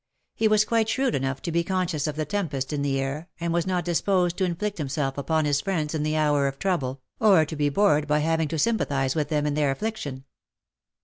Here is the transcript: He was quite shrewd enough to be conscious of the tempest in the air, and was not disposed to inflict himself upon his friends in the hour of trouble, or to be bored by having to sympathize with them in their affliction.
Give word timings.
He 0.33 0.47
was 0.47 0.65
quite 0.65 0.89
shrewd 0.89 1.13
enough 1.13 1.43
to 1.43 1.51
be 1.51 1.63
conscious 1.63 2.07
of 2.07 2.15
the 2.15 2.25
tempest 2.25 2.73
in 2.73 2.81
the 2.81 2.99
air, 2.99 3.29
and 3.39 3.53
was 3.53 3.67
not 3.67 3.85
disposed 3.85 4.35
to 4.37 4.45
inflict 4.45 4.79
himself 4.79 5.15
upon 5.15 5.45
his 5.45 5.61
friends 5.61 5.93
in 5.93 6.01
the 6.01 6.17
hour 6.17 6.47
of 6.47 6.57
trouble, 6.57 7.01
or 7.19 7.45
to 7.45 7.55
be 7.55 7.69
bored 7.69 8.07
by 8.07 8.17
having 8.17 8.47
to 8.47 8.57
sympathize 8.57 9.13
with 9.13 9.29
them 9.29 9.45
in 9.45 9.53
their 9.53 9.69
affliction. 9.69 10.23